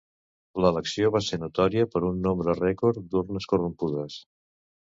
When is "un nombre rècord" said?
2.09-3.01